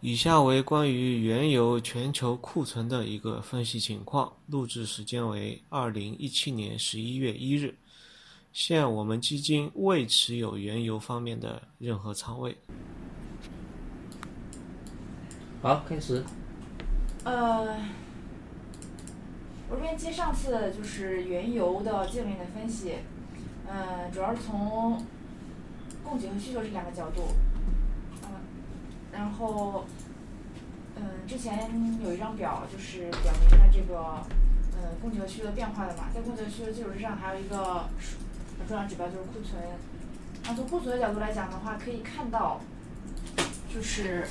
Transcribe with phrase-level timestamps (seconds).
[0.00, 7.74] 以下为关于原油全球库存的一个分析情况，录制时间为二零一七年十一月一日。
[8.52, 12.56] 现我们基金未持有原油方面的任何仓位。
[15.60, 16.22] 好，开始。
[17.24, 17.76] 呃，
[19.68, 22.94] 我这边接上次就是原油的基本面的分析，
[23.66, 25.04] 嗯、主要是从
[26.04, 27.22] 供给和需求这两个角度，
[29.18, 29.84] 然后，
[30.94, 31.68] 嗯、之前
[32.04, 33.98] 有一张表就是表明了这个，
[34.78, 37.88] 呃，供给和需求的变化的嘛，在供给和需求基础之上，还有一个
[38.58, 39.60] 很重要指标就是库存。
[40.44, 42.60] 那从库存的角度来讲的话，可以看到，
[43.74, 44.24] 就是。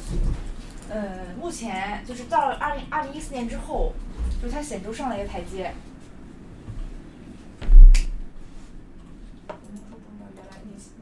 [0.90, 3.92] 呃，目前就是到了二零二零一四年之后，
[4.42, 5.74] 就是它显著上了一个台阶。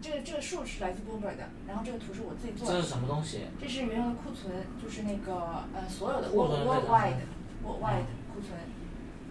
[0.02, 2.88] 这个这个数是来自 Bloomberg 的，然后这个图是我自己做的这是。
[2.88, 3.42] 什么东西？
[3.60, 7.22] 这是原油的库存，就是那个呃所有的 worldwide
[7.66, 8.58] worldwide 库存。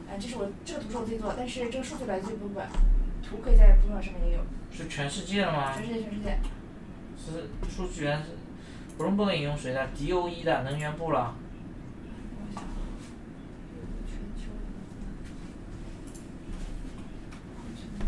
[0.08, 2.68] 呃，这是我这个图是我自己做的，但是这个数据来自于 Bloomberg，
[3.22, 5.72] 图可以在 Bloomberg 上面也有，是全世界的吗？
[5.74, 6.38] 全世界全世界。
[7.16, 8.32] 是数据源是
[8.98, 11.34] Bloomberg 引用谁的？DOE 的能源部了。
[12.36, 12.62] 我想
[14.06, 14.50] 全球
[17.56, 18.02] 库存全球，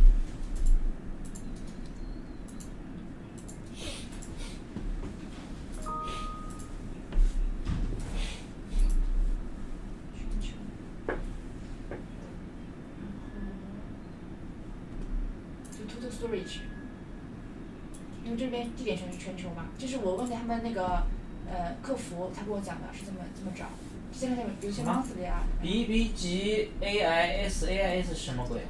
[15.87, 16.26] 然后就
[18.25, 21.07] 因为这边地点全是全球嘛，这是我问的他们那个
[21.49, 23.67] 呃客服，他跟我讲的是这么这么找。
[24.13, 28.63] 现在有有些什么 monthly 啊，B B G A I S A I S 是什么鬼？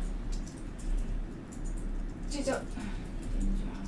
[2.28, 2.82] 这叫，哎
[3.38, 3.80] 等一下啊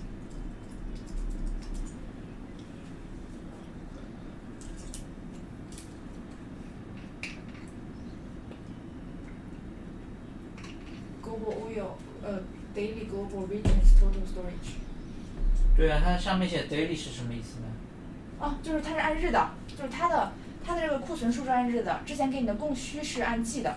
[11.23, 11.91] ，Global Oil，
[12.23, 12.41] 呃
[12.75, 14.77] ，Daily Global Regions Total Storage。
[15.77, 17.67] 对啊，它上面写 daily 是什么意思呢？
[18.41, 20.33] 哦，就是它是按日的，就是它的
[20.65, 23.77] 它的这个库存数是按日的，之前给你的供需是按季的，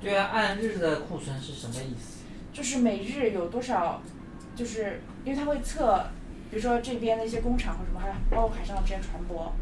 [0.00, 2.18] 对啊，按日的库存是什么意思？
[2.52, 4.02] 就是每日有多少，
[4.56, 6.06] 就是因为它会测，
[6.50, 9.52] 比如说这边的一些工厂或什么，还包括海上的这些船舶，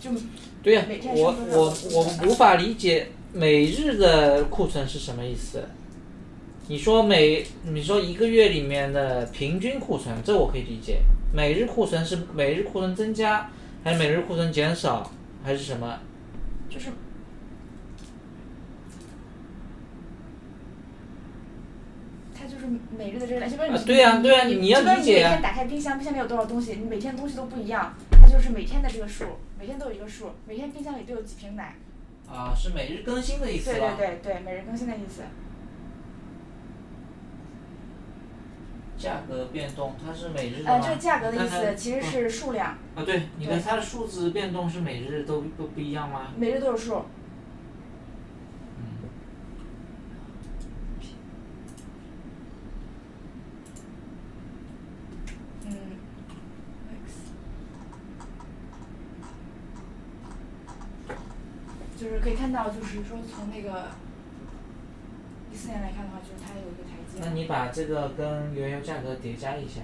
[0.00, 0.10] 就
[0.62, 0.84] 对呀、
[1.14, 5.64] 我我我无法理解每日的库存是什么意思。
[6.68, 11.00] 你说每你说一个月里面的平均库存，这我可以理解。
[11.32, 13.48] 每日库存是每日库存增加，
[13.84, 15.10] 还是每日库存减少，
[15.44, 16.00] 还是什么？
[16.68, 16.90] 就是。
[22.34, 22.66] 它就是
[22.98, 29.24] 每日的这个，就跟你、啊对呀对呀你你要理解呀你每天打开冰箱，冰箱里有多少东西，你每天的东西都不一样，它就是每天的这个数，
[29.58, 31.76] 每天都有一个数，每天冰箱里都有几瓶奶。
[32.28, 33.78] 啊，是每日更新的意思对？
[33.78, 35.22] 对对对，每日更新的意思。
[39.06, 46.32] 价格变动，它是每日的呃，这个价格的意思其实是数量，啊，对，你的它的数字变动是每日都都不一样吗？
[46.36, 47.04] 每日都有数。
[48.78, 48.84] 嗯。
[55.66, 55.76] 嗯。
[61.96, 63.84] 就是可以看到，就是说从那个
[65.56, 67.18] 一四年来看的话，就是它有一个台阶。
[67.18, 69.80] 那你把这个跟原油价格叠加一下。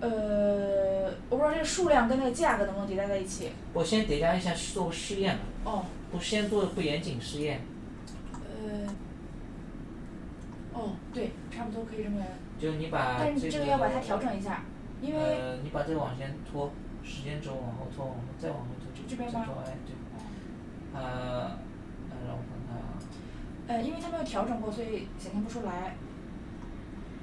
[0.00, 3.52] 呃，我不知道这个数量跟那个价格能不能叠加在一起。
[3.72, 5.44] 我先叠加一下，做个试验吧。
[5.66, 7.60] 哦，不先做不严谨试验，
[8.32, 8.92] 呃，
[10.72, 12.20] 哦，对，差不多可以这么。
[12.58, 14.64] 就你把但是这个这个要把它调整一下，
[15.00, 16.72] 因为呃，你把这个往前拖，
[17.04, 19.94] 时间轴往后拖，往后再往后拖，就这边吗哎对，
[20.92, 21.00] 呃，
[22.10, 22.98] 呃让我看看啊，
[23.70, 25.94] 呃，因为它没有调整过，所以显现不出来。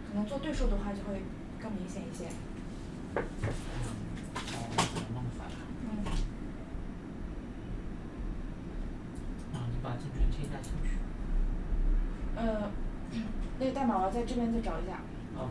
[0.08, 1.22] 可能做对数的话就会
[1.62, 2.28] 更明显一些。
[3.16, 3.22] 哦，
[4.96, 5.44] 怎么弄法？
[5.84, 5.86] 嗯。
[9.54, 10.96] 啊，你把这边添加进去。
[12.38, 12.72] 呃，
[13.60, 15.02] 那个代码我要在这边再找一下，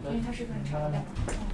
[0.09, 1.05] 因为它是一个很长的代码。
[1.29, 1.45] 嗯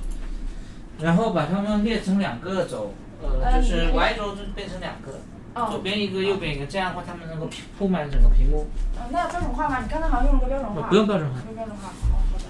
[1.00, 5.21] 然后把它们列成两个轴，呃，呃就是 Y 轴就变成两个，
[5.54, 7.46] 哦左边一个，右边一个，这样的话他们能够
[7.78, 8.66] 铺满整个屏幕。
[8.96, 9.81] 呃，那要标准化吗？
[9.82, 10.81] 你刚才好像用了个标准化。
[10.81, 11.88] 呃不用标准化不用标准化。
[11.88, 11.93] 好，
[12.32, 12.44] 好的。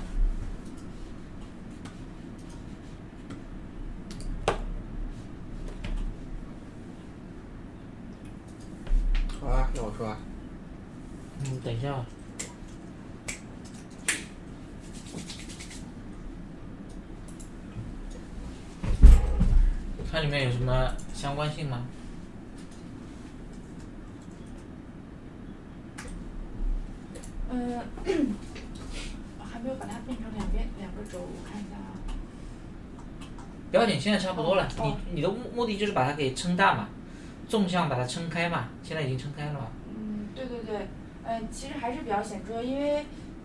[9.41, 10.17] 好啊，那我说啊，
[11.45, 12.07] 嗯，等一下吧。
[20.13, 21.83] 它里面有什么相关性吗？
[27.53, 27.81] 嗯，
[29.39, 31.93] 还没有把它变成两边两个轴，我看一下啊。
[33.71, 36.89] 标点现在差不多了，哦你你的目目的就是把它给撑大嘛，
[37.49, 39.67] 纵向把它撑开嘛，现在已经撑开了嘛。
[39.95, 40.89] 嗯，对对对，
[41.25, 43.05] 嗯，其实还是比较显著，因为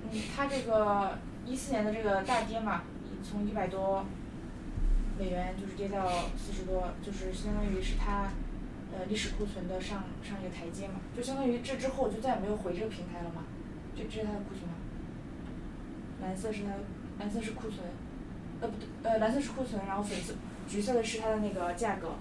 [0.09, 2.83] 嗯，它这个一四年的这个大跌嘛，
[3.23, 4.05] 从一百多
[5.19, 6.07] 美元就是跌到
[6.37, 8.31] 四十多，就是相当于是它
[8.93, 13.43] 呃历史库存的上上一个台阶嘛，就相当于这之后就再也没有回这个平台了嘛，
[13.97, 14.75] 这这是它的库存吗，
[16.21, 16.69] 蓝色是它
[17.19, 17.79] 蓝色是库存，
[18.61, 20.33] 呃不对，呃蓝色是库存，然后粉色
[20.67, 22.11] 橘色的是它的那个价格，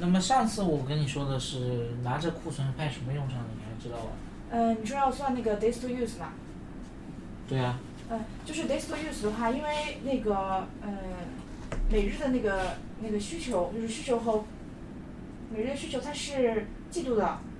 [0.00, 4.12] 那么上次我跟你说的是拿着库存派什么用场的，你还知道吧？
[4.50, 6.32] 嗯，你说要算那个 days to use 嘛？
[7.48, 7.78] 对啊，
[8.08, 10.96] 嗯，就是 days to use 的话，因为那个嗯，
[11.90, 14.44] 每日的那个那个需求，就是需求和
[15.52, 17.53] 每日的需求它是季度的，我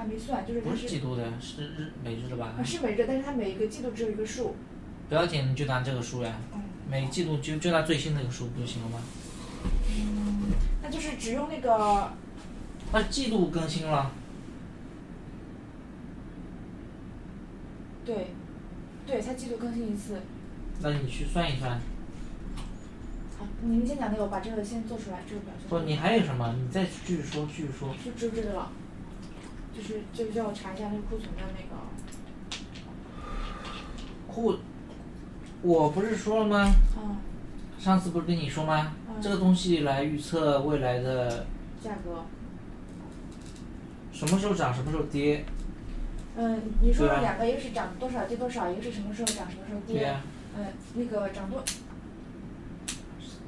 [0.00, 2.64] 还没算，就是它不是季度的，是日每日的吧啊？
[2.64, 4.56] 是每日，但是它每一个季度只有一个数，
[5.10, 8.98] 不要紧，你就拿这个数呀，嗯，每季度就就拿最新那个数不就行了吗？
[10.82, 12.12] 那就是只用那个
[12.92, 14.10] 那季度更新了，
[18.06, 18.28] 对，
[19.06, 20.18] 对，它季度更新一次。
[20.80, 21.78] 那你去算一算。
[23.38, 25.68] 好，你们先讲那个，我把这个先做出来，这个表现。
[25.68, 26.54] 不，你还有什么？
[26.58, 27.94] 你再继续说，继续说。
[28.02, 28.72] 就只有这个了，
[29.80, 31.74] 就是就是叫我查一下那个库存的那个，
[34.28, 34.58] 库，
[35.62, 36.74] 我不是说了吗？
[36.98, 37.16] 嗯，
[37.78, 38.92] 上次不是跟你说吗？
[39.08, 41.46] 嗯这个东西来预测未来的
[41.82, 42.24] 价格。
[44.12, 45.44] 什么时候涨，什么时候跌。
[46.36, 50.14] 嗯，你说对啊了两个，一个是涨多少跌多少，一个是什么时候涨什么时候跌。
[50.58, 51.62] 嗯，那个涨多，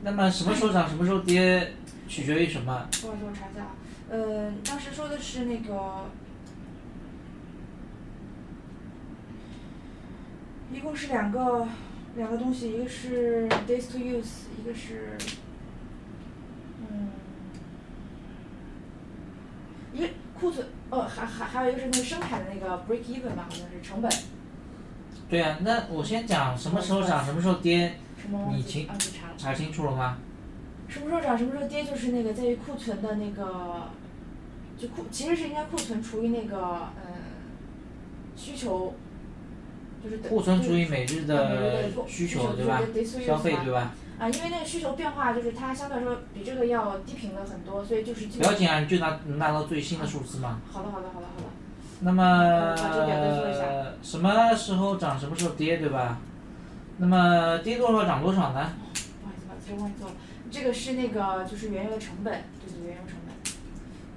[0.04, 1.72] 那么什么时候涨，什么时候跌，
[2.08, 2.88] 取决于什么？
[3.00, 3.70] 不好意思，我查一下啊。
[4.10, 6.06] 呃，当时说的是那个，
[10.72, 11.66] 一共是两个
[12.16, 15.16] 两个东西，一个是 days to use，一个是，
[16.80, 17.08] 嗯，
[19.94, 20.08] 一个
[20.38, 24.12] 库存，哦，还还还有一个是那个生产的那个 break even 吧，好像是成本，
[25.30, 29.34] 对呀、那我先讲什么时候涨，什么时候跌，什么你清查了。
[29.36, 30.18] 查清楚了吗？
[30.88, 33.88] 什么时候涨，什么时候跌，就是那个在于库存的那个，
[34.78, 37.12] 就库其实是应该库存除以那个嗯
[38.36, 38.94] 需求，
[40.04, 42.80] 就是等库存除以每日的的需求求，对吧
[43.24, 43.94] 消费对吧？
[44.18, 50.60] 啊，因为那个需求变化就是它相对来说比这个要低频了很多，所以就是不要紧啊，你就拿能拿到最新的数字嘛。
[50.70, 51.48] 好的好的好的好的，
[52.00, 53.62] 那么我把这个表格做一下
[54.02, 56.18] 什么时候涨，什么时候跌，对吧？
[56.98, 58.72] 那么跌多少涨多少呢？
[59.22, 60.14] 不好意思不好意思，这个忘记做了，
[60.50, 63.34] 这个是那个就是原油的成本，对对原油成本，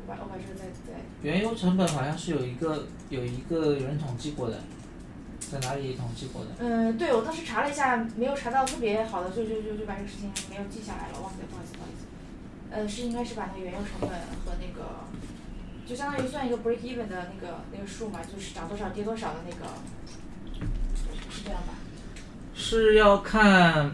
[0.06, 4.60] 我把我把这个再再原油成本好像是有一个有一个有人统计过的，
[5.40, 6.52] 在哪里统计过的？
[6.60, 12.06] 嗯，对，我当时查了一下，没有查到特别好的，就就就就把这个事情没有记下来了，忘记了，不好意思，不好意思。
[12.70, 15.06] 呃，是应该是把那个原油成本和那个，
[15.88, 19.72] 就相当于算一个 break even 的那个那个数嘛，就是涨多少跌多少的那个，
[21.32, 21.74] 是这样吧？
[22.56, 23.92] 是要看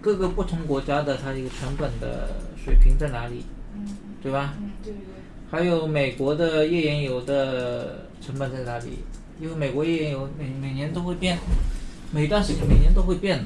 [0.00, 3.86] 各个不同国家的它一个成本的水平在哪里，嗯
[4.22, 4.54] 对吧？
[4.58, 5.04] 嗯，对对对，
[5.50, 8.98] 还有美国的页岩油的成本在哪里？
[9.40, 11.38] 因为美国页岩油每每年都会变，
[12.10, 13.44] 每一段时间每年都会变的。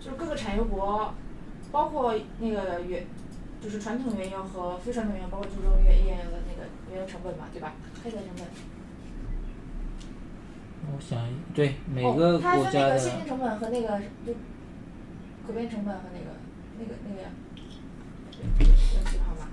[0.00, 1.14] 就是各个产油国，
[1.72, 3.06] 包括那个原，
[3.62, 7.72] 就是传统原油和非传统原油，包括就是页页岩油的那个原油成本嘛，对吧？
[8.02, 8.44] 开采成本。
[10.94, 11.18] 我想
[11.54, 14.32] 对每个哦、它国家的分那个现金成本和那个就
[15.46, 16.26] 可变成本和那个
[16.78, 17.22] 那个那个
[18.94, 19.48] 要记好吗？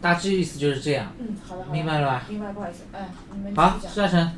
[0.00, 1.12] 大致意思就是这样。
[1.18, 1.72] 嗯，好的好的。
[1.74, 3.92] 明白了吧明白，不好意思，嗯，你们继好续，讲。
[3.92, 4.32] 夏晨，